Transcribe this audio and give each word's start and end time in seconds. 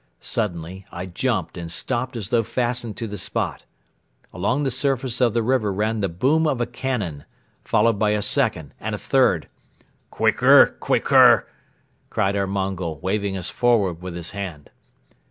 Suddenly 0.19 0.83
I 0.91 1.05
jumped 1.05 1.59
and 1.59 1.71
stopped 1.71 2.15
as 2.17 2.29
though 2.29 2.41
fastened 2.41 2.97
to 2.97 3.05
the 3.07 3.19
spot. 3.19 3.65
Along 4.33 4.63
the 4.63 4.71
surface 4.71 5.21
of 5.21 5.35
the 5.35 5.43
river 5.43 5.71
ran 5.71 5.99
the 5.99 6.09
boom 6.09 6.47
of 6.47 6.59
a 6.59 6.65
cannon, 6.65 7.23
followed 7.63 7.99
by 7.99 8.09
a 8.09 8.23
second 8.23 8.73
and 8.79 8.95
a 8.95 8.97
third. 8.97 9.47
"Quicker, 10.09 10.75
quicker!" 10.79 11.47
cried 12.09 12.35
our 12.35 12.47
Mongol, 12.47 12.97
waving 13.01 13.37
us 13.37 13.51
forward 13.51 14.01
with 14.01 14.15
his 14.15 14.31
hand. 14.31 14.71